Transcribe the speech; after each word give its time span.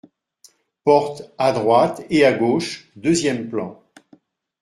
Portes 0.83 1.31
à 1.37 1.51
droite 1.51 2.01
et 2.09 2.25
à 2.25 2.33
gauche, 2.33 2.89
deuxième 2.95 3.49
plan. 3.51 3.83